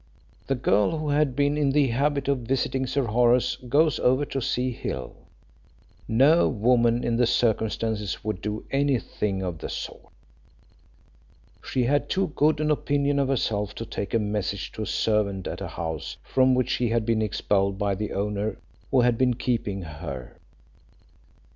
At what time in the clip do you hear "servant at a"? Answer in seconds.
14.87-15.67